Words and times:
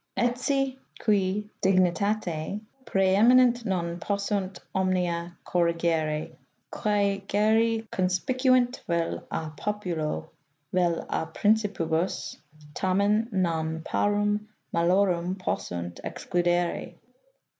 Etsi 0.17 0.79
qui 0.99 1.47
dignitate 1.61 2.59
prseeminent 2.87 3.63
non 3.65 3.99
possunt 3.99 4.57
omnia 4.73 5.37
corrigere, 5.45 6.35
quae 6.71 7.21
geri 7.27 7.87
conspiciunt 7.91 8.79
vel 8.87 9.23
S. 9.31 9.51
populo, 9.57 10.31
vel 10.73 11.05
a 11.07 11.27
Principibus, 11.27 12.35
tamen 12.73 13.27
non 13.31 13.83
parum 13.83 14.47
malorum 14.73 15.35
possunt 15.37 15.99
excludere. 16.03 16.95